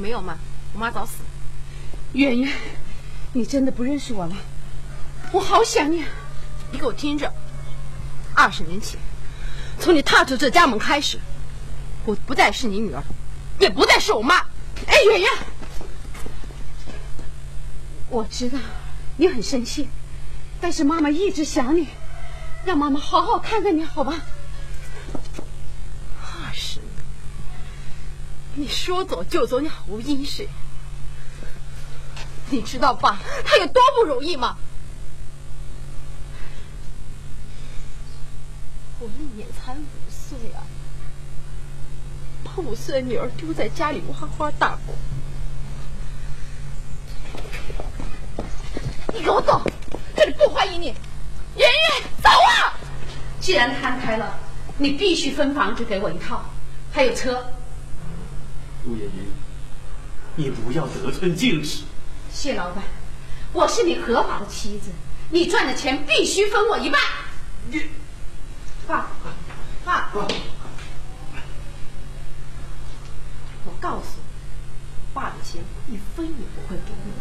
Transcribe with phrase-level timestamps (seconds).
[0.00, 0.36] 没有妈，
[0.72, 1.28] 我妈早死了。
[2.14, 2.52] 圆圆，
[3.34, 4.34] 你真的不认识我了？
[5.32, 6.04] 我好想你。
[6.72, 7.32] 你给我听着，
[8.32, 8.98] 二十年前，
[9.80, 11.18] 从你踏出这家门开始，
[12.04, 13.02] 我不再是你女儿，
[13.58, 14.36] 也不再是我妈。
[14.86, 15.30] 哎，圆圆，
[18.08, 18.58] 我知道
[19.16, 19.88] 你很生气，
[20.60, 21.88] 但是妈妈一直想你，
[22.64, 24.14] 让妈妈好好看看你，好吧？
[26.22, 26.88] 二十年，
[28.54, 30.48] 你说走就走，你毫无音讯。
[32.48, 34.56] 你知道爸他有多不容易吗？
[38.98, 40.62] 我那年才五岁啊，
[42.44, 44.94] 把五岁的女儿丢在家里哇哇大哭。
[49.14, 49.62] 你给我走，
[50.16, 50.86] 这里不欢迎你。
[51.56, 52.74] 圆圆，走啊！
[53.40, 54.38] 既然摊开了，
[54.76, 56.44] 你必须分房子给我一套，
[56.92, 57.44] 还有车。
[58.90, 59.24] 陆妍妍，
[60.34, 61.84] 你不要得寸进尺。
[62.32, 62.82] 谢老板，
[63.52, 64.90] 我是你合法的妻子，
[65.30, 67.00] 你赚的钱必须分我一半。
[67.70, 67.82] 你，
[68.88, 69.06] 爸，
[69.84, 70.26] 爸，我
[73.80, 74.22] 告诉你，
[75.14, 77.12] 爸的钱一分也不会给你。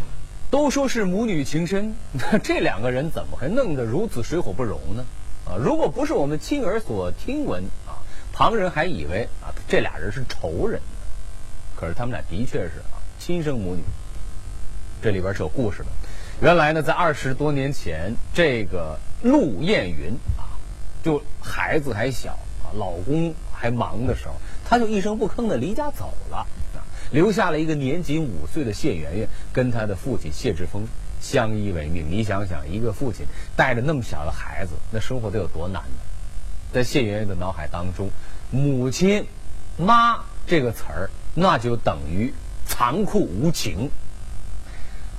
[0.49, 5.05] 都说是母女情深，那 这两个人怎么还弄得如此水火不容呢？
[5.45, 8.01] 啊，如果不是我们亲耳所听闻啊，
[8.33, 10.98] 旁人还以为啊这俩人是仇人呢。
[11.79, 13.81] 可是他们俩的确是啊亲生母女。
[15.01, 15.85] 这里边是有故事的。
[16.41, 20.59] 原来呢，在二十多年前，这个陆艳云啊，
[21.01, 22.37] 就孩子还小，
[22.73, 24.33] 老公还忙的时候，
[24.65, 30.85] 她就一声不吭的离家走了啊，留下了一个年仅五岁的谢媛媛，跟她的父亲谢志峰
[31.21, 32.05] 相依为命。
[32.09, 35.99] 你想想，一个父亲带着那么小的孩子，那生活得有多难呢？
[36.73, 38.09] 在谢媛媛的脑海当中，
[38.51, 39.25] 母亲、
[39.77, 42.33] 妈这个词儿，那就等于
[42.65, 43.89] 残酷无情。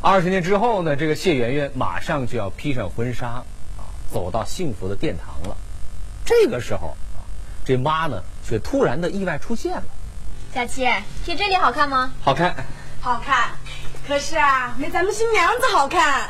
[0.02, 5.56] 二十年之后呢，这个谢媛媛马上就要披上婚纱，啊，走到幸福的殿堂了。
[6.24, 7.20] 这个时候啊，
[7.64, 9.84] 这妈呢却突然的意外出现了。
[10.54, 10.88] 佳琪，
[11.24, 12.12] 贴这里好看吗？
[12.22, 12.54] 好看，
[13.00, 13.50] 好看。
[14.08, 16.28] 可是啊，没咱们新娘子好看。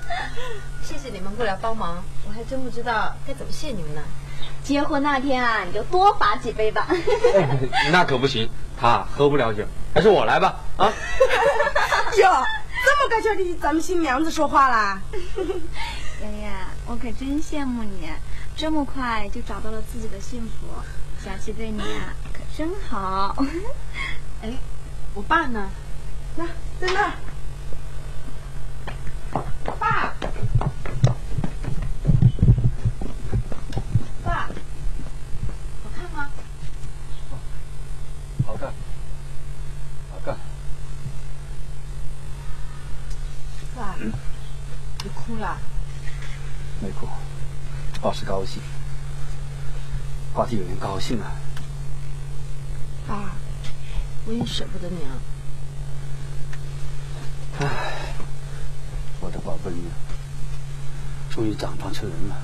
[0.82, 4.02] 谢谢你们过来帮忙，我还真不知道该怎么谢你们呢。
[4.64, 6.88] 结婚那天啊，你就多罚几杯吧。
[7.92, 9.64] 那可不行，他喝不了酒，
[9.94, 10.56] 还是我来吧。
[10.76, 10.90] 啊。
[12.18, 12.44] 哟。
[12.86, 15.00] 这么该叫你咱们新娘子说话啦，
[16.20, 16.52] 圆圆，
[16.86, 18.10] 我可真羡慕你，
[18.54, 20.66] 这么快就找到了自己的幸福。
[21.24, 23.34] 小琪对你啊可真好。
[24.42, 24.52] 哎，
[25.14, 25.70] 我爸呢？
[26.36, 26.44] 那
[26.78, 27.14] 在那。
[29.78, 30.12] 爸。
[34.22, 34.48] 爸。
[35.82, 36.28] 好看吗？
[38.46, 38.54] 好
[40.22, 40.36] 看。
[43.76, 45.58] 爸，你哭了？
[46.80, 47.08] 没哭，
[48.00, 48.62] 爸是高兴，
[50.32, 51.32] 爸替有人高兴啊。
[53.06, 53.32] 爸，
[54.26, 55.12] 我也舍不得你啊。
[57.60, 58.14] 唉，
[59.20, 59.92] 我的宝贝女儿，
[61.32, 62.36] 终于长大成人了，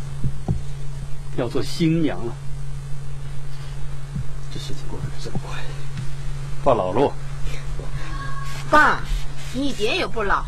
[1.36, 2.32] 要做新娘了。
[4.52, 5.58] 这事情过得可真快，
[6.64, 7.12] 爸老了。
[8.70, 9.00] 爸，
[9.52, 10.44] 你一点也不老。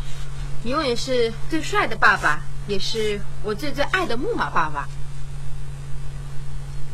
[0.63, 4.87] 你永远是最帅的爸爸，也是我最最爱的木马爸爸。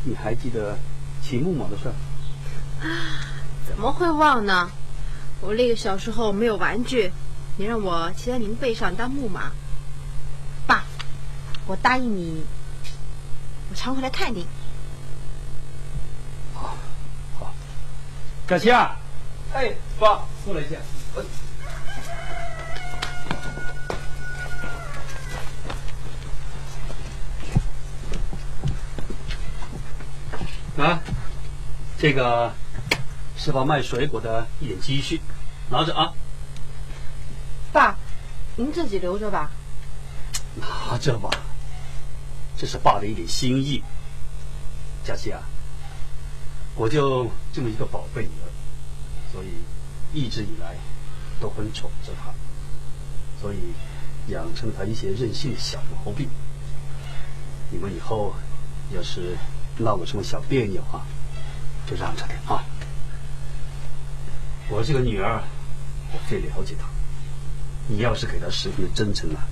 [0.04, 0.78] 你还记得
[1.22, 1.88] 骑木马的事？
[2.80, 3.26] 啊，
[3.68, 4.70] 怎么会忘呢？
[5.42, 7.12] 我那个小时候没有玩具，
[7.56, 9.52] 你让我骑在您背上当木马。
[10.66, 10.84] 爸，
[11.66, 12.44] 我答应你，
[13.70, 14.46] 我常回来看你。
[16.54, 16.76] 好，
[17.38, 17.52] 好。
[18.48, 18.96] 小琪啊，
[19.52, 20.76] 哎，爸，过来一下。
[30.80, 30.98] 啊，
[31.98, 32.54] 这个
[33.36, 35.20] 是爸卖水果的一点积蓄，
[35.68, 36.14] 拿着啊。
[37.70, 37.98] 爸，
[38.56, 39.50] 您自己留着吧。
[40.56, 41.28] 拿着吧，
[42.56, 43.82] 这是爸的一点心意。
[45.04, 45.42] 佳琪啊，
[46.74, 48.48] 我就这么一个宝贝女儿，
[49.30, 49.48] 所以
[50.14, 50.76] 一直以来
[51.38, 52.32] 都很宠着她，
[53.38, 53.58] 所以
[54.28, 56.26] 养成她一些任性的小毛病。
[57.70, 58.34] 你们以后
[58.94, 59.36] 要是……
[59.80, 61.02] 闹个什么小别扭啊，
[61.88, 62.64] 就让着点啊！
[64.68, 65.42] 我这个女儿，
[66.12, 66.86] 我最了解她。
[67.88, 69.42] 你要是给她十分的真诚啊，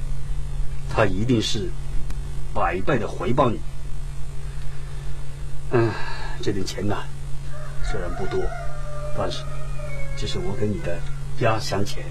[0.89, 1.69] 她一定是
[2.55, 3.59] 百倍的回报你。
[5.73, 5.91] 嗯，
[6.41, 6.97] 这点钱呢，
[7.85, 8.41] 虽然不多，
[9.17, 9.43] 但是
[10.17, 10.99] 这是我给你的
[11.41, 12.05] 压箱钱。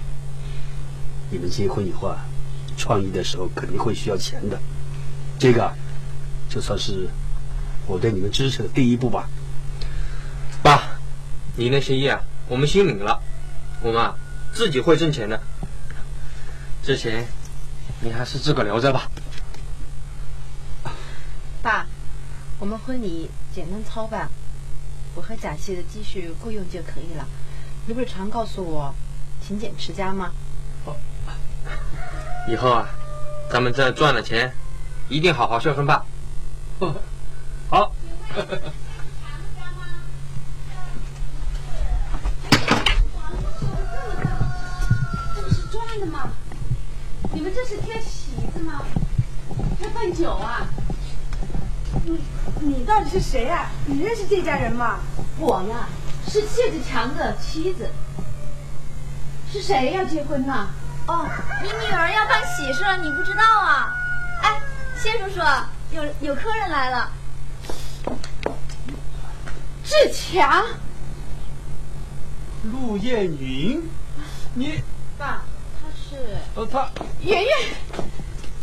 [1.30, 2.24] 你们结婚以后啊，
[2.76, 4.58] 创业的时候肯定会需要钱的，
[5.38, 5.72] 这个
[6.48, 7.08] 就算是
[7.88, 9.28] 我对你们支持的第一步吧。
[10.62, 10.82] 爸，
[11.56, 13.20] 你的心意啊，我们心领了，
[13.80, 14.14] 我们啊
[14.52, 15.40] 自己会挣钱的。
[16.82, 17.26] 这钱
[18.00, 19.10] 你还是自个留着吧。
[21.62, 21.86] 爸，
[22.58, 24.28] 我们婚礼简单操办，
[25.14, 27.26] 我和贾希的积蓄够用就可以了。
[27.86, 28.94] 你不是常告诉我
[29.46, 30.30] 勤俭持家吗？
[32.48, 32.88] 以后啊，
[33.50, 34.52] 咱们这赚了钱，
[35.08, 36.04] 一定好好孝顺爸。
[37.70, 37.92] 好，
[45.34, 46.30] 这是砖的吗？
[47.34, 48.80] 你们这是贴席子吗？
[49.80, 50.66] 要办酒啊？
[52.06, 52.18] 你
[52.60, 55.00] 你到底是谁呀、你认识这家人吗？
[55.38, 55.88] 我呀，
[56.26, 57.90] 是谢志强的妻子。
[59.52, 60.68] 是谁要结婚呢？
[61.06, 61.28] 哦，
[61.62, 63.92] 你女儿要办喜事了，你不知道啊？
[64.42, 64.58] 哎，
[64.96, 65.40] 谢叔叔，
[65.90, 67.12] 有有客人来了。
[69.88, 70.66] 志强，
[72.70, 73.82] 陆艳云，
[74.52, 74.82] 你
[75.16, 75.42] 爸，
[75.80, 76.90] 他是呃他
[77.22, 77.50] 圆圆，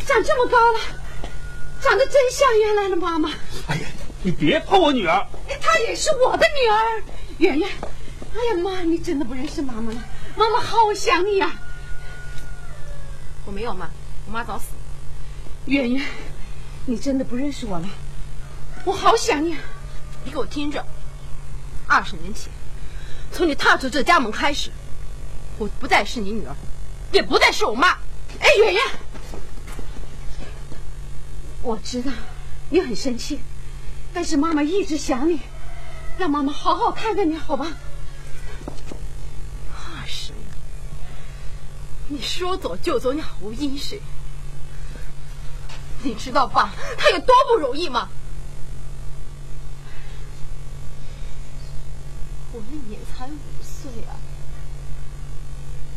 [0.06, 0.80] 长这么高了，
[1.82, 3.32] 长得真像原来的妈妈。
[3.66, 3.88] 哎呀，
[4.22, 5.28] 你别碰我女儿！
[5.50, 7.04] 哎她也是我的女儿，
[7.40, 7.68] 圆圆。
[7.72, 10.04] 哎呀妈，你真的不认识妈妈了？
[10.36, 11.60] 妈妈好想你呀、
[13.46, 13.90] 我没有妈，
[14.28, 14.82] 我妈早死了。
[15.66, 16.06] 圆圆，
[16.86, 17.90] 你真的不认识我了？
[18.84, 19.60] 我好想你啊！
[20.24, 20.86] 你给我听着，
[21.88, 22.52] 二十年前，
[23.32, 24.72] 从你踏出这家门开始，
[25.58, 26.56] 我不再是你女儿，
[27.12, 27.90] 也不再是我妈。
[28.40, 28.84] 哎，圆圆，
[31.62, 32.12] 我知道
[32.70, 33.40] 你很生气，
[34.14, 35.40] 但是妈妈一直想你，
[36.18, 37.68] 让妈妈好好看看你，好吧？
[39.72, 40.44] 二十年，
[42.08, 44.02] 你说走就走，你毫无音讯。
[46.04, 48.10] 你知道爸他有多不容易吗？
[52.56, 54.16] 我那年才五岁啊，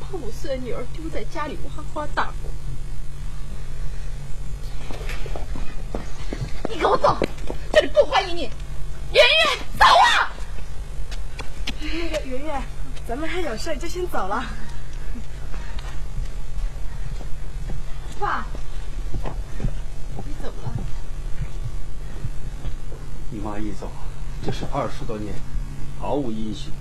[0.00, 2.50] 把五岁的女儿丢在家里哇哇大哭。
[6.68, 7.16] 你给我走，
[7.72, 8.50] 这里不欢迎你！
[9.12, 10.32] 圆圆，走啊！
[11.80, 12.60] 那个圆圆，
[13.06, 14.44] 咱们还有事，就先走了。
[18.18, 18.44] 爸，
[20.16, 20.72] 你怎么了？
[23.30, 23.88] 你妈一走，
[24.44, 25.32] 这是二十多年，
[26.00, 26.72] 毫无音讯。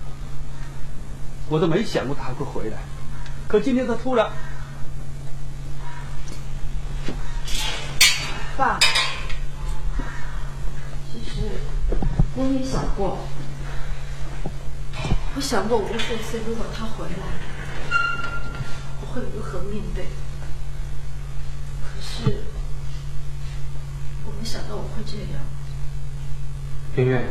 [1.49, 2.77] 我都没想过他还会回来，
[3.47, 4.29] 可今天他突然，
[8.57, 8.77] 爸，
[11.13, 11.49] 其实
[12.35, 13.19] 我也想过，
[15.35, 17.23] 我想过无数次，如果他回来，
[18.99, 20.03] 我会如何面对。
[21.81, 22.43] 可是，
[24.25, 25.41] 我没想到我会这样。
[26.97, 27.29] 圆圆，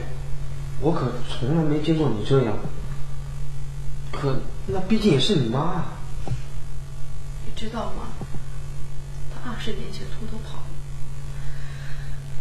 [0.81, 2.57] 我可从来没见过你这样。
[4.13, 5.85] 可那毕竟也是你妈。
[6.27, 8.09] 你知道吗？
[9.35, 10.65] 他二十年前偷偷跑了，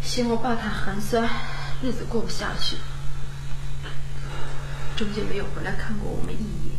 [0.01, 1.29] 嫌我爸太寒酸，
[1.81, 2.77] 日子过不下去，
[4.95, 6.75] 中间没有回来看过我们一眼。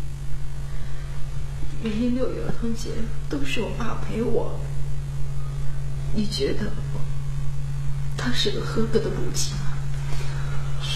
[1.83, 2.91] 每年六一儿童节
[3.29, 4.59] 都是我爸陪我。
[6.15, 6.73] 你觉得
[8.17, 9.55] 他是个合格的母亲？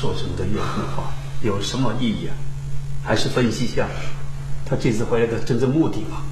[0.00, 2.32] 说什么的怨恨话有什么意义啊？
[3.04, 3.86] 还是分析一下
[4.64, 6.22] 他这次回来的真正目的吧。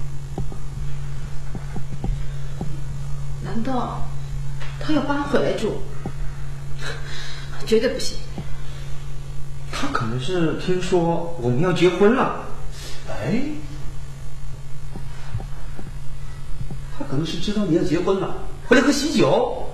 [3.44, 4.00] 难道
[4.80, 5.82] 他要搬回来住？
[7.66, 8.16] 绝对不行！
[9.70, 12.46] 他可能是听说我们要结婚了。
[13.10, 13.42] 哎，
[16.98, 18.34] 他可能是知道你要结婚了，
[18.66, 19.68] 回来喝喜酒。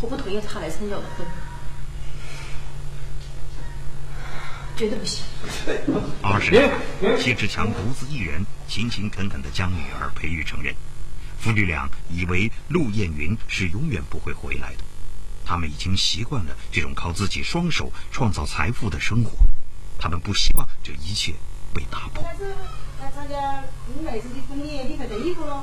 [0.00, 1.30] 我不同意他来参加我的婚礼
[4.82, 5.24] 绝对不行！
[6.22, 10.74] 二十年后，谢志强独自一人勤勤恳恳地将女儿培育成人。
[11.38, 14.78] 父女俩以为陆燕云是永远不会回来的，
[15.44, 19.30] 他们已经习惯了这种靠自己双手创造财富的生活，
[20.00, 21.32] 他们不希望这一切
[21.72, 22.24] 被打破。
[22.24, 25.62] 来参加子的婚礼，你快带衣服喽。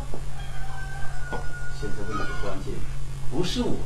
[1.82, 2.74] 现在问题关键
[3.30, 3.80] 不是我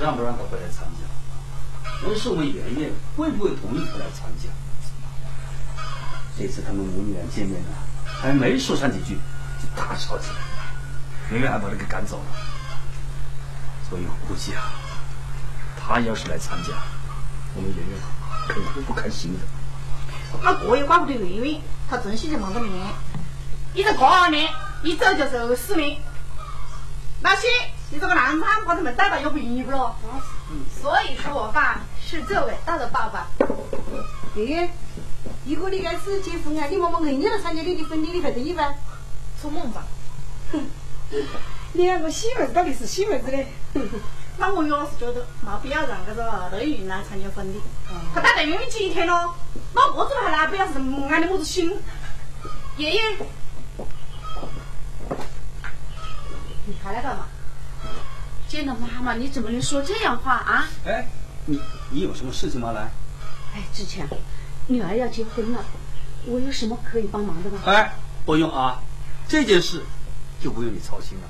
[0.00, 4.48] 让不让他回来参加，而是我们圆圆会不会同意他来参加。
[6.38, 7.68] 这次他们母女俩见面呢，
[8.04, 9.14] 还没说上几句，
[9.60, 10.36] 就大吵起来，
[11.30, 12.24] 圆圆还把他给赶走了。
[13.88, 14.72] 所以我估计啊，
[15.80, 16.72] 他要是来参加，
[17.54, 17.98] 我们圆圆
[18.48, 19.40] 肯定会不开心的。
[20.42, 22.70] 他过也怪不得圆圆，他真心就忙着命，
[23.72, 24.52] 一直过二年，
[24.82, 25.98] 一走就是四年。
[27.22, 27.46] 老七，
[27.90, 29.96] 你这个男子汉把他们带到有不容易不咯？
[30.82, 33.26] 所以说我爸是最伟大的爸爸。
[34.34, 34.70] 月月，
[35.46, 38.74] 如果你该是结婚啊，你妈妈硬要来参加你的婚礼，你会同意吗？
[39.40, 39.84] 做梦吧！
[41.72, 43.46] 你两个细妹子到底是细妹子嘞？
[44.38, 47.60] 那我要是觉得没必要让这个内云来参加婚礼，
[48.14, 49.34] 他待在远远几天咯，
[49.74, 51.78] 那个子还来不要是安的么子心？
[52.76, 53.00] 爷爷，
[56.66, 57.26] 你还来干嘛？
[58.48, 60.68] 见到妈妈你怎么能说这样话啊？
[60.84, 61.08] 哎，
[61.46, 61.60] 你
[61.90, 62.72] 你有什么事情吗？
[62.72, 62.90] 来，
[63.54, 64.06] 哎，志强，
[64.68, 65.64] 女儿要结婚了，
[66.26, 67.60] 我有什么可以帮忙的吗？
[67.66, 67.92] 哎，
[68.24, 68.82] 不用啊，
[69.28, 69.82] 这件事
[70.42, 71.28] 就不用你操心了。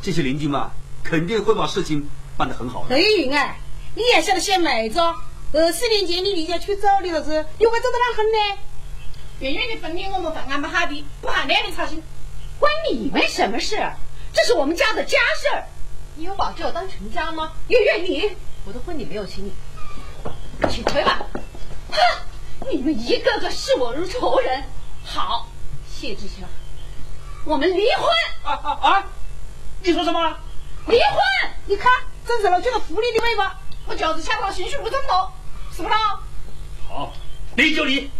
[0.00, 0.70] 这些邻居嘛，
[1.02, 2.96] 肯定会把事情办得很好的。
[2.96, 3.58] 雷云哎，
[3.94, 4.98] 你也晓得些妹子，
[5.52, 8.58] 二十年前你离家出走的时候，你会走得哪很呢？
[9.40, 12.02] 圆圆的婚礼我们会安排好的，不喊两你操心。
[12.58, 13.76] 关你们什么事？
[14.32, 15.64] 这是我们家的家事儿。
[16.14, 17.52] 你有把这我当成家吗？
[17.68, 18.30] 月月，你
[18.64, 19.52] 我的婚礼没有请你，
[20.70, 21.20] 请退吧。
[22.76, 22.78] 哼！
[22.78, 24.64] 你们一个个视我如仇人。
[25.04, 25.48] 好，
[25.88, 26.48] 谢志强，
[27.44, 28.06] 我们离婚。
[28.44, 29.04] 啊啊啊！
[29.82, 30.38] 你说什么？
[30.86, 31.50] 离婚！
[31.66, 31.90] 你看，
[32.26, 35.32] 真成了这个狐狸的尾巴，我就是抢到情绪不正常，
[35.74, 35.94] 是不是？
[36.88, 37.12] 好，
[37.56, 38.10] 离就离。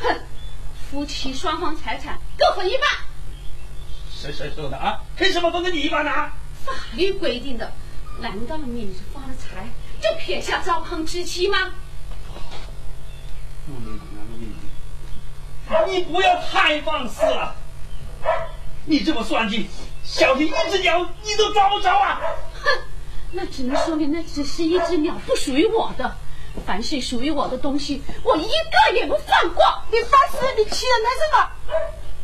[0.00, 0.20] 哼！
[0.90, 2.82] 夫妻双方财产各分一半。
[4.12, 5.00] 谁谁说的啊？
[5.16, 6.10] 凭什么分给你一半呢？
[6.64, 7.72] 法律规定的，
[8.20, 9.68] 难道你是发了财
[10.00, 11.72] 就撇下糟糠之妻吗？
[15.86, 17.54] 你不要太放肆了！
[18.84, 19.68] 你这么算计，
[20.04, 22.20] 小心一只鸟你都抓不着啊！
[22.54, 22.68] 哼，
[23.32, 26.16] 那只能说明那只是一只鸟不属于我的。
[26.66, 29.64] 凡是属于我的东西，我一个也不放过。
[29.92, 30.38] 你放肆！
[30.56, 31.52] 你欺人太甚了？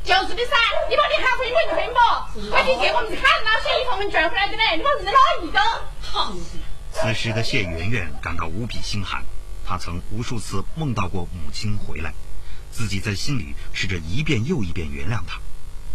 [0.03, 0.57] 就是的噻，
[0.91, 2.51] 你把你喊回问问不？
[2.51, 5.61] 快去给我们看那些衣服们转回来的嘞，你把人家哪一个？
[6.01, 6.33] 好。
[6.93, 9.23] 此时的谢圆圆感到无比心寒，
[9.67, 12.15] 她曾无数次梦到过母亲回来，
[12.71, 15.41] 自己在心里试着一遍又一遍原谅她。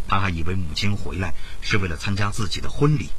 [0.07, 3.09] 他还以为母亲回来是为了参加自己的婚礼，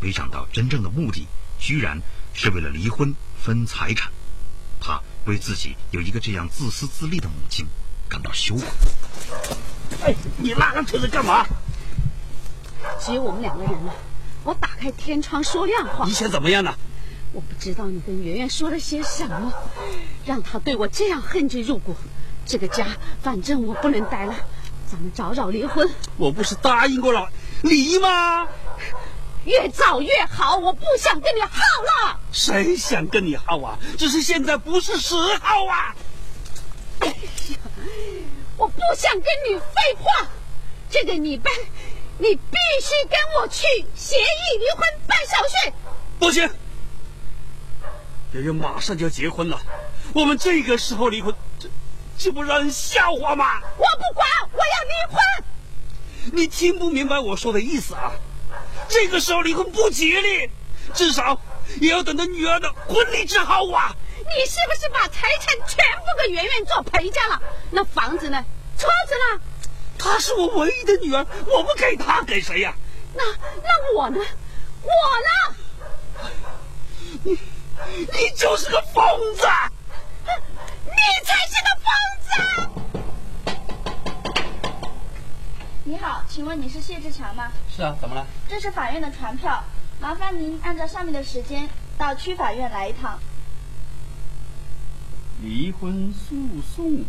[0.00, 1.26] 没想到真正的目的
[1.58, 2.00] 居然
[2.32, 3.12] 是为了离婚
[3.42, 4.12] 分财产。
[4.80, 7.66] 他为自己有一个这样自私自利的母亲
[8.08, 8.64] 感到羞愧。
[10.04, 11.44] 哎，你拉上车子干嘛？
[13.00, 13.92] 只有我们两个人了，
[14.44, 16.06] 我打开天窗说亮话。
[16.06, 16.72] 你想怎么样呢？
[17.32, 19.52] 我不知道你跟圆圆说了些什么，
[20.24, 21.94] 让他对我这样恨之入骨。
[22.46, 22.86] 这个家，
[23.22, 24.34] 反正我不能待了，
[24.90, 25.88] 咱们早早离婚。
[26.16, 27.28] 我不是答应过了
[27.62, 28.48] 离吗？
[29.44, 31.48] 越早越好，我不想跟你耗
[31.82, 32.20] 了。
[32.32, 33.78] 谁想跟你耗啊？
[33.98, 35.94] 只是现在不是时候啊！
[37.00, 37.14] 哎呀，
[38.56, 40.26] 我不想跟你废话。
[40.90, 41.50] 这个礼拜，
[42.18, 45.72] 你必须跟我去协议离婚办手续。
[46.18, 46.50] 不行，
[48.32, 49.58] 圆圆马上就要结婚了，
[50.12, 51.68] 我们这个时候离婚，这
[52.18, 53.60] 这不让人笑话吗？
[53.78, 55.44] 我不管，我要离婚。
[56.34, 58.12] 你听不明白我说的意思啊？
[58.86, 60.50] 这个时候离婚不吉利，
[60.92, 61.40] 至少
[61.80, 63.96] 也要等到女儿的婚礼之后啊！
[64.18, 67.40] 你是不是把财产全部给圆圆做陪嫁了？
[67.70, 68.44] 那房子呢？
[68.76, 69.40] 车子呢？
[69.98, 72.74] 她是我唯一的女儿，我不给她给谁呀、
[73.14, 73.24] 那
[73.62, 74.20] 那我呢？
[74.82, 74.90] 我
[75.24, 76.28] 呢？
[77.24, 77.38] 你
[77.86, 79.02] 你就是个疯
[79.36, 79.46] 子！
[80.84, 81.86] 你才是个疯
[82.22, 82.32] 子！
[85.84, 87.50] 你好，请问你是谢志强吗？
[87.74, 88.26] 是啊，怎么了？
[88.48, 89.64] 这是法院的传票，
[90.00, 93.18] 麻烦您按照上面的时间到区法院来一趟。
[95.42, 96.36] 离婚诉
[96.74, 97.04] 讼。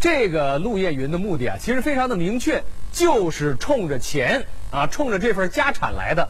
[0.00, 2.62] 这个陆艳云的目的啊，其实非常的明确，
[2.92, 6.28] 就是冲着钱啊，冲着这份家产来的。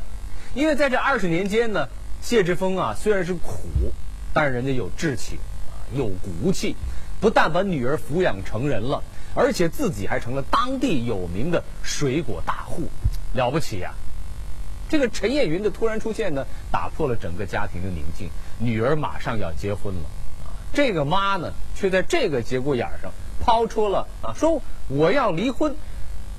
[0.55, 1.89] 因为在这二十年间呢，
[2.23, 3.93] 谢志峰啊虽然是苦，
[4.33, 6.77] 但是人家有志气啊，有骨气，
[7.21, 9.03] 不但把女儿抚养成人了，
[9.35, 12.83] 而且自己还成了当地有名的水果大户，
[13.33, 13.95] 了不起呀、
[14.89, 18.31] 这个陈燕云的突然出现呢，打破了整个家庭的宁静。
[18.59, 20.03] 女儿马上要结婚了，
[20.45, 25.75] 啊，这个妈呢，却在这个节骨眼上抛出了啊，说我要离婚。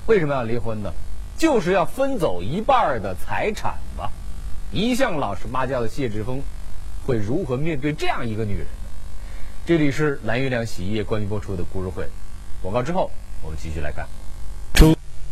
[0.06, 0.94] 为什么要离婚呢？
[1.36, 4.10] 就是要分走一半的财产吧。
[4.72, 6.42] 一向老实巴交的谢志峰，
[7.06, 8.90] 会如何面对这样一个女人呢？
[9.66, 12.08] 这里是蓝月亮洗衣液冠名播出的故事会，
[12.62, 13.10] 广告之后
[13.42, 14.06] 我们继续来看。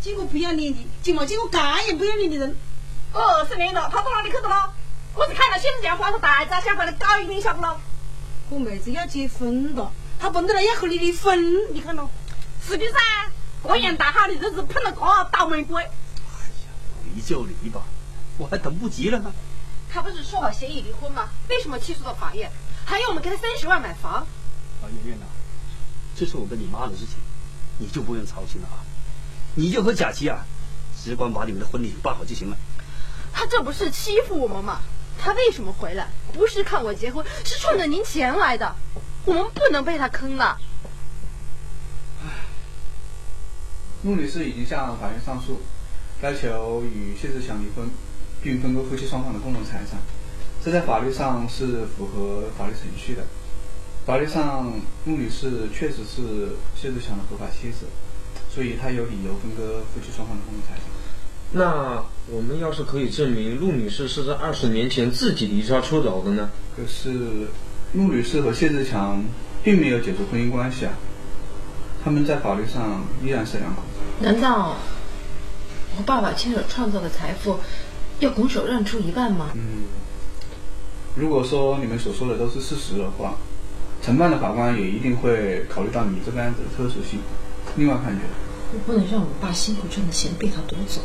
[0.01, 2.55] 见过不要脸的，就没见过干也不要脸的人。
[3.13, 4.71] 二十年了，他到哪里去的了？
[5.15, 7.81] 我是看到谢志强花着大价想把他搞一遍，晓不咯？
[8.51, 12.11] 我妹子要结婚了，他蹦得来要和你离婚，你看咯。
[12.67, 13.24] 是的噻，
[13.65, 15.89] 过年大好的日子碰到个倒霉鬼。
[17.15, 17.81] 离就离吧，
[18.37, 19.33] 我还等不及了呢。
[19.91, 21.31] 他不是说好协议离婚吗？
[21.49, 22.53] 为什么起诉到法院？
[22.85, 24.13] 还要我们给他三十万买房？
[24.13, 25.25] 啊，圆圆呐，
[26.15, 27.17] 这是我跟你妈的事情，
[27.79, 28.85] 你就不用操心了啊。
[29.55, 30.45] 你就和贾琪啊，
[31.03, 32.57] 只管把你们的婚礼办好就行了。
[33.33, 34.83] 他这不是欺负我们吗？
[35.19, 36.11] 他为什么回来？
[36.35, 38.77] 不是看我结婚，是冲着您钱来的。
[39.25, 40.59] 我们不能被他坑了。
[44.05, 45.61] 陆女士已经向法院上诉，
[46.23, 47.89] 要求与谢志强离婚，
[48.43, 49.99] 并分割夫妻双方的共同财产。
[50.63, 53.23] 这在法律上是符合法律程序的。
[54.05, 54.73] 法律上，
[55.07, 57.87] 陆女士确实是谢志强的合法妻子，
[58.55, 60.85] 所以她有理由分割夫妻双方的共同财产。
[61.53, 66.51] 那我们要是可以证明陆女士是在二十年前自己离家出走的呢？
[66.77, 67.49] 可是，
[67.95, 69.25] 陆女士和谢志强
[69.63, 70.93] 并没有解除婚姻关系啊，
[72.05, 74.01] 他们在法律上依然是两口子。
[74.21, 74.77] 难道
[75.97, 77.59] 我爸爸亲手创造的财富
[78.21, 79.49] 要拱手让出一半吗？
[79.55, 79.85] 嗯，
[81.17, 83.35] 如果说你们所说的都是事实的话，
[84.03, 87.21] 承办的法官也一定会考虑到你们这个案子的特殊性，
[87.77, 88.21] 另外判决。
[88.73, 91.01] 我不能让我爸辛苦赚的钱被他夺走。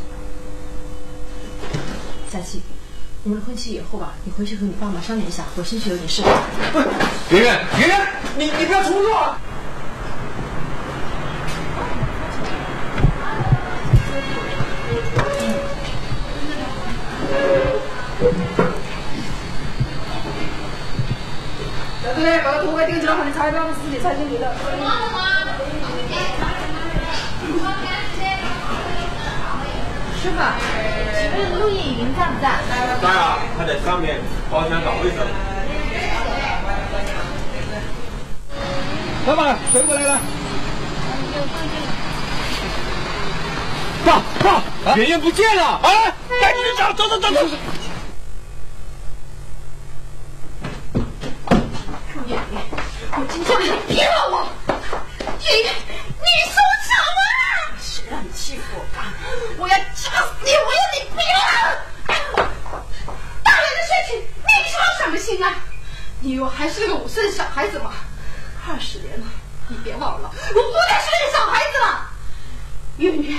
[2.29, 2.61] 佳琪，
[3.23, 6.21] 我们的婚期以后吧，你回去和你爸妈商量一下，我先去有点事。
[6.73, 9.39] 不圆圆，圆圆，你你不要冲动啊！
[22.19, 24.53] 在这里把他拖开顶起来，和你彩票的事情踩进去了。
[30.21, 30.37] 师傅，
[31.15, 32.51] 请问陆叶云在不在？
[33.01, 34.19] 在啊，他在上面
[34.51, 35.25] 包厢搞卫生。
[39.27, 40.19] 老板，水过来了。
[44.05, 45.63] 爸爸，圆圆不见了！
[45.63, 45.89] 啊，
[46.41, 47.47] 赶紧去找，走走走走。
[52.27, 52.39] 月月，
[53.11, 54.33] 我今天让你骗了我！
[55.39, 56.55] 月月，你你说
[56.87, 57.19] 什么？
[57.81, 59.13] 谁让你欺负我爸？
[59.57, 60.51] 我要掐死你！
[60.51, 61.85] 我要你毙了！
[63.43, 65.55] 大人的事情你说什么心啊？
[66.21, 67.91] 你以为我还是个五岁的小孩子吗？
[68.67, 69.25] 二十年了，
[69.67, 72.09] 你别忘了，我不再是那个小孩子了。
[72.97, 73.37] 月月，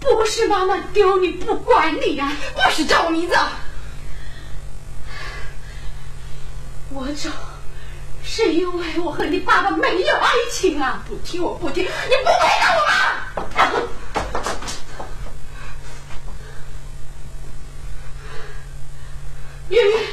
[0.00, 3.36] 不是妈妈丢你不管你啊、不许叫我名字。
[6.90, 7.30] 我走。
[8.26, 10.32] 是因为我和你爸爸没有爱
[10.64, 11.04] 听啊！
[11.06, 12.96] 不听我不听，你不配当我妈！
[19.68, 20.06] 月月，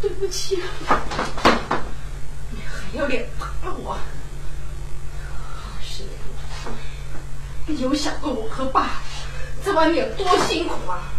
[0.00, 0.66] 对不起啊！
[2.50, 3.92] 你还有脸打我？
[3.92, 6.12] 二十年
[6.64, 6.72] 了，
[7.66, 9.02] 你有想过我和爸
[9.64, 11.12] 在外面有多辛苦啊？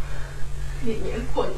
[0.81, 1.55] 每年过年。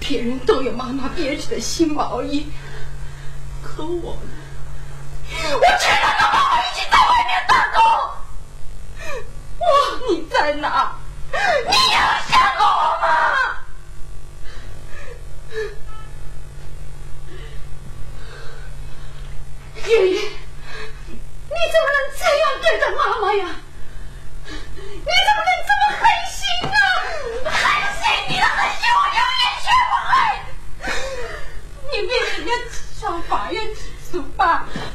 [0.00, 2.50] 别人都有妈妈编织的新毛衣，
[3.62, 4.30] 可我呢？
[5.52, 7.78] 我只能跟妈妈一起在外面打工。
[9.58, 9.62] 我，
[10.10, 10.94] 你在哪？
[11.32, 13.06] 你有想过我吗？
[19.86, 23.44] 爷爷，你怎么能这样对待妈妈呀？
[24.44, 24.50] 你
[25.04, 26.76] 怎么能这么狠心呢？
[27.50, 27.54] 狠
[27.94, 30.10] 心，你的狠心我永远学不会。
[31.92, 32.52] 你为什么要
[34.12, 34.89] 上法院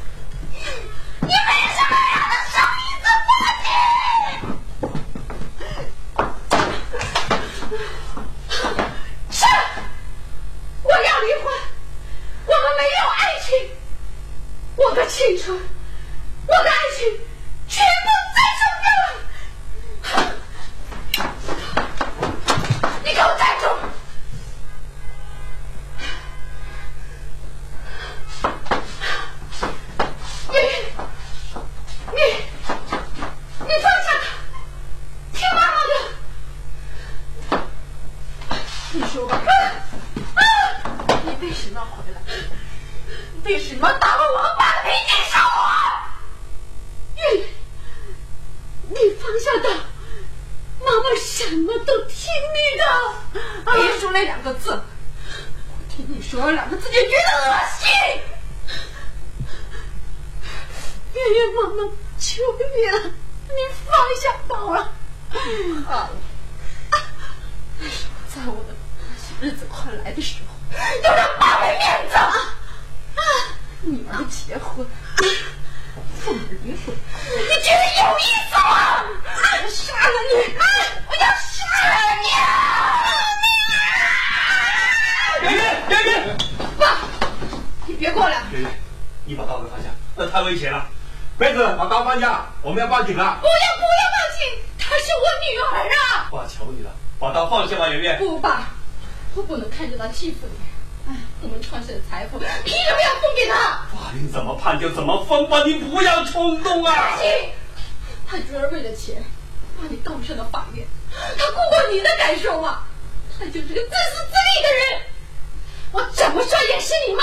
[51.26, 52.84] 什么都听你的，
[53.64, 54.70] 别说那两个字。
[54.70, 54.80] 我
[55.92, 57.90] 听你说两个字就觉得恶心。
[61.12, 62.42] 圆圆妈妈，求
[62.76, 63.10] 你了，
[63.48, 64.92] 你放下宝了。
[65.84, 66.10] 好了。
[67.80, 72.14] 为什么在我的那些日子快来的时候，要让爸没面子？
[73.80, 74.86] 你们结婚。
[76.32, 76.74] 你
[77.62, 78.68] 觉得有意思吗？
[79.24, 80.32] 我要杀了你！
[81.06, 81.54] 我要杀
[81.86, 82.26] 了你！
[85.42, 86.36] 圆圆，圆圆，
[86.78, 86.98] 爸，
[87.86, 88.42] 你别过来！
[88.50, 88.70] 圆圆，
[89.24, 90.88] 你把刀给放下，那太危险了。
[91.38, 93.38] 把刀放下，我们要报警了。
[93.40, 94.40] 不要不要报警！
[94.78, 95.62] 她是我女儿
[95.94, 96.28] 啊！
[96.32, 98.18] 爸，求你了，把刀放下吧，圆圆。
[98.18, 98.70] 不，爸，
[99.36, 100.75] 我不能看着她欺负你。
[101.36, 103.86] 哎，我们创下的财富，凭什么要分给他？
[103.92, 107.16] 法律怎么判就怎么分吧，你不要冲动啊！
[107.16, 107.50] 行，
[108.26, 109.22] 他女儿为了钱
[109.78, 112.84] 把你告上了法院，他顾过你的感受吗？
[113.38, 115.02] 他就是个自私自利的人。
[115.92, 117.22] 我怎么说也是你妈，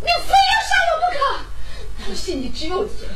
[0.00, 2.08] 你非要杀我不可。
[2.10, 3.08] 我心里只有钱。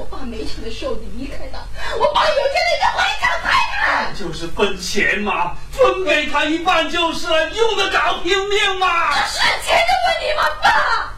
[0.00, 1.58] 我爸没钱的时候你离开他，
[1.98, 3.52] 我爸有钱了就回家财
[3.84, 4.14] 产。
[4.14, 9.12] 就是分钱嘛，分给他一半就是了，用得着拼命吗？
[9.12, 11.12] 这是钱的问题吗，爸？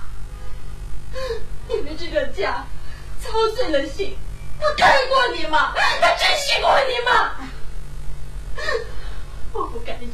[1.69, 2.67] 你们这个家
[3.23, 4.19] 操碎了心，
[4.61, 5.73] 他看过你吗？
[6.01, 7.37] 他珍惜过你吗？
[9.53, 10.11] 我不甘心，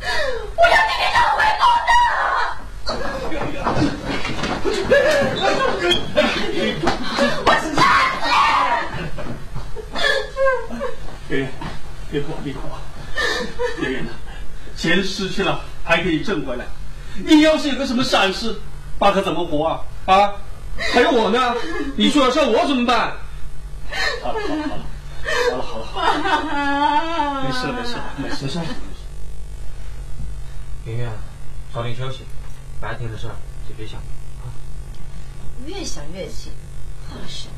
[0.00, 1.96] 我要你给他回公道！
[4.64, 4.70] 我
[7.74, 7.78] 杀
[11.28, 11.52] 圆圆，
[12.10, 12.60] 别哭，别哭，
[13.82, 14.10] 圆圆呐，
[14.76, 16.64] 钱失去了还可以挣回来。
[17.16, 18.58] 你要是有个什么闪失，
[18.98, 19.80] 爸可怎么活啊？
[20.06, 20.32] 啊，
[20.94, 21.54] 还有我呢，
[21.96, 23.12] 你出了事我怎么办？
[24.22, 24.62] 好了好了
[25.50, 28.64] 好了好了好了，没事了没事了没事了。
[30.86, 31.12] 圆圆，
[31.72, 32.24] 早点休息，
[32.80, 33.34] 白天的事儿
[33.68, 34.06] 就别想了。
[35.66, 36.50] 越想越气。
[37.10, 37.48] 二十，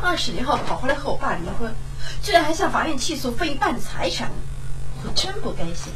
[0.00, 1.74] 二十年后跑回来和我爸离婚，
[2.22, 4.30] 居然还向法院起诉分一半的财产，
[5.04, 5.92] 我真不甘心。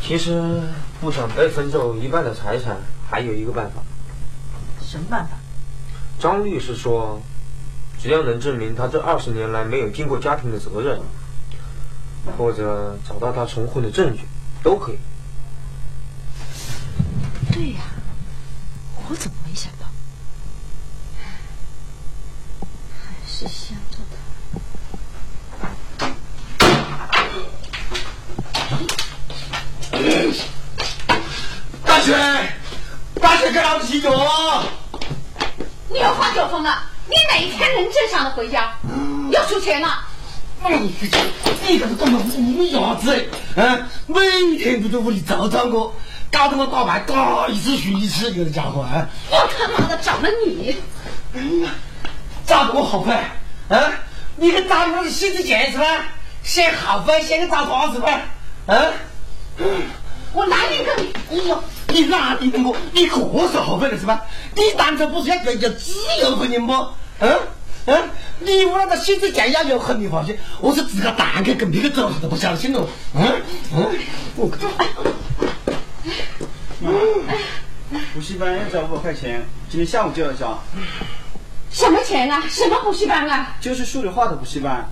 [0.00, 0.62] 其实
[1.00, 2.76] 不想被分走一半的财产，
[3.10, 3.82] 还有一个办法。
[4.82, 5.32] 什么办法？
[6.18, 7.20] 张律师说，
[8.00, 11.00] 只要能证明他这二十年来没有尽过家庭的责任，
[12.38, 14.22] 或者找到他重婚的证据，
[14.62, 14.98] 都可以。
[17.52, 17.80] 对呀，
[19.08, 19.86] 我怎么没想到？
[23.04, 23.98] 还是想着
[31.84, 32.16] 大水，
[33.20, 34.64] 大水给老子洗脚啊！
[35.88, 36.82] 你要发酒疯了！
[37.06, 38.74] 你哪一天能正常的回家？
[39.30, 40.04] 要出钱了？
[40.68, 40.92] 你
[41.68, 43.24] 你这个懂得无牙子
[43.54, 43.64] 哎！
[43.64, 45.94] 啊，每天都在屋里找找我，
[46.32, 49.06] 搞得我打牌打一次输一次，有的家伙啊！
[49.30, 50.76] 我他妈的找了你！
[51.36, 51.70] 哎呀，
[52.48, 53.30] 找得我好快
[53.68, 53.92] 啊！
[54.36, 55.84] 你去找那个洗子健是吧？
[56.42, 58.22] 先好饭，先去找他是吧？
[58.66, 58.74] 啊！
[60.32, 61.12] 我哪里跟你？
[61.30, 62.74] 哎呦，你哪里跟我？
[62.92, 64.22] 你可是好饭了是吧？
[64.54, 66.94] 你当初不是要追求自由婚姻吗？
[67.20, 67.38] 嗯
[67.86, 72.86] 嗯，你屋那个洗子健要有很你发现，我是自个蛋壳跟别个走都不小心了。
[73.14, 73.42] 嗯
[73.74, 73.98] 嗯，
[74.36, 74.48] 我
[78.14, 80.62] 补习班要交五百块钱，今天下午就要交，
[81.70, 82.42] 什么钱啊？
[82.50, 83.56] 什么补习班啊？
[83.60, 84.88] 就是数理化的补习班。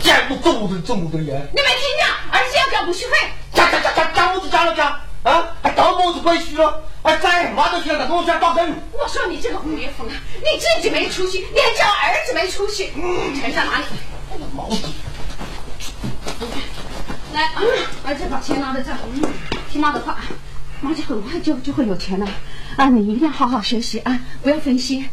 [0.00, 1.48] 讲不走的走的人！
[1.52, 2.06] 你没听见？
[2.30, 3.10] 儿子要交补习费，
[3.54, 5.48] 加加加加加么子加了加啊！
[5.62, 6.82] 还当么子关系了？
[7.02, 8.74] 哎，再妈都去了，跟我讲打针。
[8.92, 12.92] 我说你这个胡烈风啊，你自己没出息，你还叫儿子没出息，
[13.40, 13.84] 钱在哪里？
[14.54, 14.76] 毛子。
[17.32, 17.62] 来啊，
[18.04, 18.98] 儿子把钱拿在这儿，
[19.70, 20.18] 听妈的话，
[20.82, 22.26] 妈就很快就就会有钱了
[22.76, 22.88] 啊！
[22.88, 25.08] 你一定要好好学习啊，不要分心，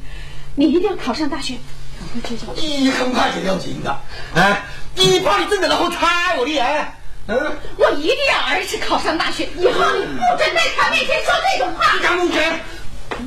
[0.55, 1.55] 你一定要考上大学。
[1.99, 3.95] 赶快去找你很快就要紧的，
[4.33, 4.63] 哎，
[4.95, 7.37] 你怕你挣的然后踩我的哎，嗯，
[7.77, 11.99] 我一定要儿子考上大学，以后你不准在他面前说这种话。
[12.01, 12.59] 张同学，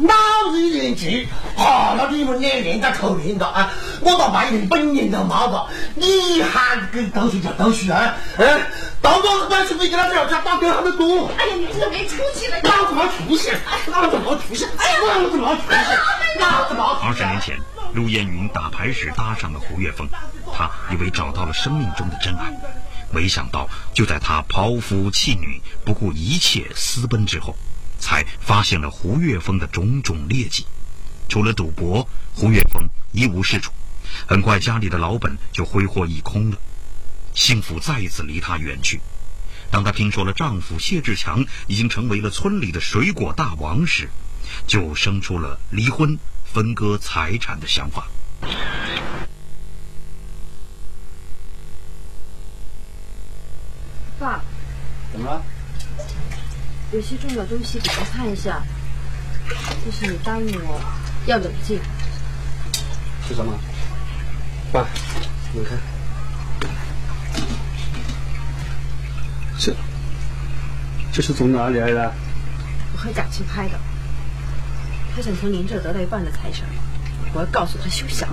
[0.00, 8.60] 老子一年级，哈，那你们两年在偷练的啊，我到半年本年都冇个，你还跟读书就读书啊，嗯，
[9.02, 11.30] 到我班出去给他聊天打电话都多。
[11.36, 12.56] 哎呀，你这个没出息了！
[12.62, 13.50] 老子没出息，
[13.86, 17.06] 老子没出息，老子没出息，老子没出息。
[17.06, 17.58] 二十年前，
[17.92, 19.60] 陆艳云打牌时搭上了。
[19.60, 20.08] 胡月峰，
[20.52, 21.52] 他以为找到了。
[21.52, 22.52] 生命中的真爱，
[23.12, 27.54] 没想到就在他抛夫弃女、不顾一切私奔之后，
[28.02, 30.66] 才发现了胡月峰的种种劣迹。
[31.28, 33.72] 除了赌博，胡月峰一无是处，
[34.26, 36.58] 很快家里的老本就挥霍一空了，
[37.32, 39.00] 幸福再一次离他远去。
[39.70, 44.10] 当她听说了丈夫谢志强已经成为了村里的水果大王时，
[44.66, 48.08] 就生出了离婚、分割财产的想法。
[54.18, 54.42] 爸，
[55.12, 55.42] 怎么了？
[56.92, 58.62] 有些重要东西给他看一下。
[59.84, 60.80] 就是你答应我
[61.26, 61.80] 要冷静。
[63.26, 63.52] 是什么？
[64.72, 64.86] 爸，
[65.52, 65.78] 你看，
[69.58, 69.74] 这
[71.12, 72.14] 这是从哪里来的？
[72.92, 73.78] 我和贾青拍的。
[75.14, 76.66] 他想从您这得到一半的财产，
[77.34, 78.28] 我要告诉他休想。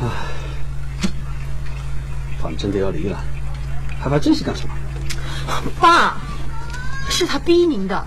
[0.00, 0.08] 唉，
[2.40, 3.22] 反正都要离了，
[4.00, 4.74] 还怕这些干什么？
[5.80, 6.16] 爸，
[7.08, 8.06] 是他逼您的。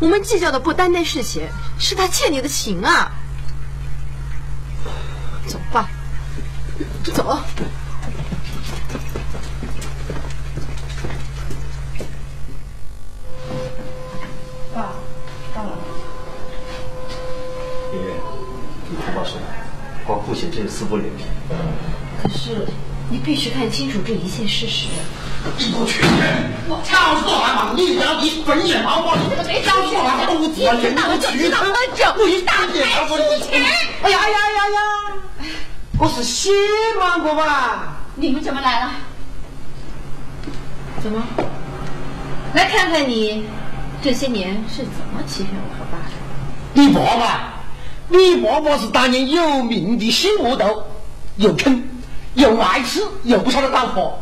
[0.00, 3.12] 我们计较的不单单是钱，是他欠你的情啊！
[5.46, 5.88] 走吧，
[7.04, 7.38] 走。
[14.74, 14.92] 爸，
[15.54, 15.62] 爸，
[17.92, 18.14] 爷爷，
[18.90, 19.38] 你不报仇，
[20.06, 21.24] 光顾写这些撕破脸皮。
[22.20, 22.66] 可是
[23.14, 24.88] 你必须看清楚这一切事实。
[25.56, 26.02] 你不去，
[26.68, 32.82] 我告诉俺嘛，你要一分也毛毛，你没找我我肚子，我知道，我就知道喝酒，你大爷。
[34.02, 35.48] 哎呀哎呀哎呀！
[35.96, 36.50] 我是血
[36.98, 37.98] 嘛我吧？
[38.16, 38.90] 你们怎么来了？
[41.00, 41.22] 怎么？
[42.52, 43.44] 来看看你
[44.02, 46.14] 这些年是怎么欺骗我和爸的。
[46.72, 47.62] 你爸爸，
[48.08, 50.82] 你爸爸是当年有名的新魔头，
[51.36, 51.80] 又坑
[52.34, 54.18] 又爱吃，又不晓得搞破。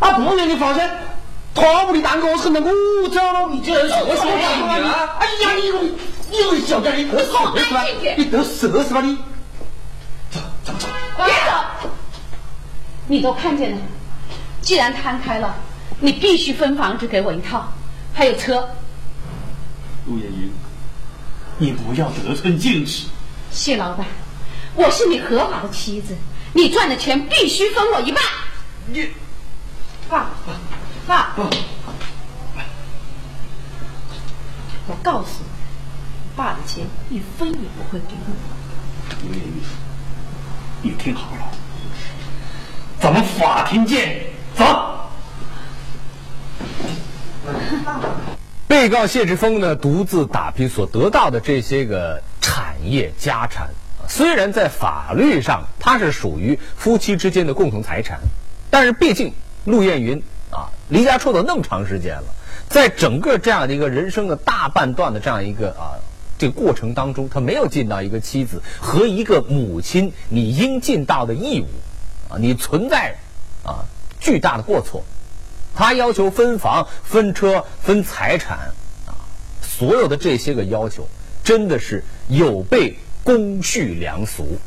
[0.00, 0.18] 啊！
[0.18, 0.90] 不然你发现
[1.54, 4.32] 他屋里蛋糕是那我走了，你这是我什么？
[5.18, 5.94] 哎呀，你你
[6.30, 7.84] 你个小家伙，你得瑟是吧？
[8.16, 9.00] 你得瑟是吧？
[9.00, 9.16] 你
[10.30, 11.88] 走走走，别走！
[13.06, 13.78] 你都看见了，
[14.60, 15.54] 既然摊开了，
[16.00, 17.72] 你必须分房子给我一套，
[18.12, 18.68] 还有车。
[20.06, 20.50] 陆艳云，
[21.58, 23.06] 你不要得寸进尺。
[23.50, 24.06] 谢老板，
[24.74, 26.16] 我是你合法的妻子，
[26.52, 28.22] 你赚的钱必须分我一半。
[28.86, 29.08] 你。
[30.08, 30.30] 爸，
[31.06, 31.34] 爸，
[34.86, 35.46] 我告诉你，
[36.36, 38.34] 爸的钱一分也不会给你。
[39.22, 39.62] 刘艳玉，
[40.82, 41.50] 你听好了，
[43.00, 45.08] 咱们法庭见，走。
[48.66, 53.70] 被告谢志峰呢，独自打拼所得到的这些个产业家产，
[54.14, 58.20] 虽然在法律上它是属于夫妻之间的共同财产，
[58.68, 59.32] 但是毕竟。
[59.64, 60.20] 陆艳云
[60.50, 62.24] 啊，离家出走那么长时间了，
[62.68, 66.02] 在整个这样的一个人生的大半段的这样一个啊
[66.36, 71.66] 这个过程当中，他没有尽到一个妻子和一个母亲你应尽到的义务
[72.28, 73.14] 啊，你存在
[73.62, 73.86] 啊
[74.18, 75.04] 巨大的过错。
[75.76, 78.72] 他要求分房、分车、分财产
[79.06, 79.14] 啊，
[79.62, 81.06] 所有的这些个要求，
[81.44, 82.94] 真的是有悖
[83.24, 84.58] 公序良俗。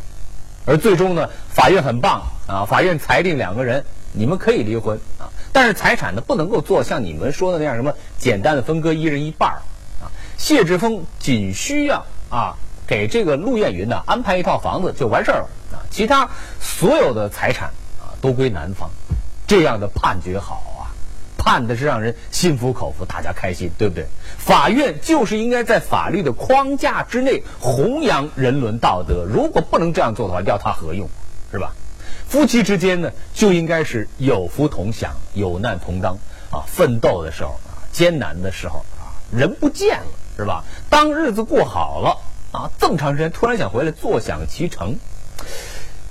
[0.66, 3.86] 而最终呢，法院很棒啊，法院裁定两个人。
[4.18, 9.60] 你们可以离婚啊，但是财产呢不能够做像你们说的那样什么简单的分割一人一半儿
[10.02, 10.08] 啊。
[10.38, 12.56] 谢志峰仅需要啊
[12.88, 16.30] 给这个陆艳云呢安排一套房子就完事儿了啊，其他
[16.62, 18.90] 所有的财产啊都归男方。
[19.46, 20.64] 这样的判决好，
[21.46, 24.08] 判的是让人心服口服，大家开心，对不对？
[24.38, 31.08] 法院就是应该在法律的框架之内弘扬人伦道德，如果不能这样做的话，要他何用，
[31.52, 31.74] 是吧？
[32.28, 36.18] 夫妻之间呢，就应该是有福同享，有难同当
[36.50, 36.66] 啊！
[36.66, 40.64] 奋斗的时候啊，艰难的时候啊，人不见了是吧？
[40.90, 42.18] 当日子过好了
[42.52, 44.98] 啊，这么长时间突然想回来坐享其成，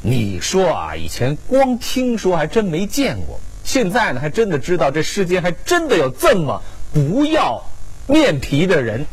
[0.00, 7.64] 你说啊，以前光听说还真没见过，现在呢，还真的知道这世间还真的有这么不要
[8.06, 9.06] 面皮的人，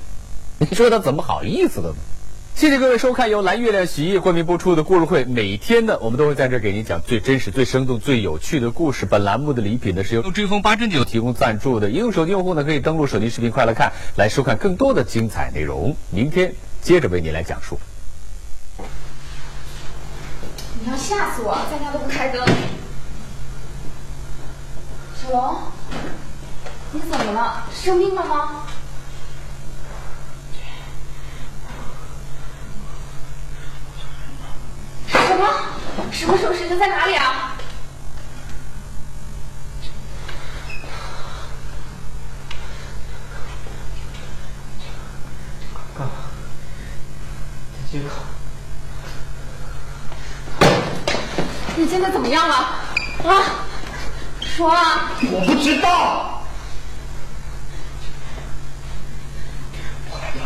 [0.59, 1.95] 你说他怎么好意思的呢？
[2.53, 5.23] 谢谢各位收看由蓝月亮洗衣液冠名播出的故事会。
[5.23, 9.05] 每天呢，我们都会在这给您讲最真实、最生动、最有趣的故事。
[9.05, 11.89] 本栏目的礼品呢是由追风八珍酒提供赞助的。
[11.89, 15.95] 应用手机用户呢可以登录手机视频快来看，来收看更多的精彩内容。
[16.11, 17.79] 明天接着为您来讲述。
[20.83, 22.45] 你要吓死我，在家都不开灯。
[25.31, 25.61] 小龙，
[26.91, 27.63] 你怎么了？
[27.73, 28.65] 生病了吗？
[35.07, 35.47] 什么？
[36.11, 36.53] 什么时候？
[36.53, 36.77] 事情？
[36.77, 37.53] 在哪里啊？
[51.77, 52.55] 你现在怎么样了？
[53.23, 53.65] 啊？
[54.55, 55.11] 说啊！
[55.23, 56.43] 我不知道。
[60.09, 60.41] 我来了，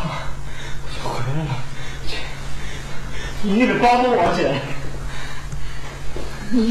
[0.84, 1.52] 我就回来了。
[3.42, 4.40] 你得帮帮我姐。
[6.52, 6.66] 你。